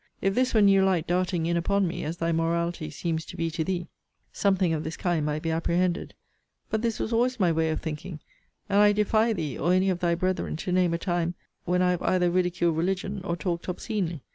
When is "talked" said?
13.35-13.67